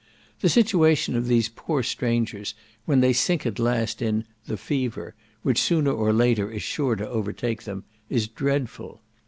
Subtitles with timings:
[0.39, 2.55] The situation of these poor strangers,
[2.85, 7.07] when they sink at last in "the fever," which sooner or later is sure to
[7.07, 9.01] overtake them, is dreadful.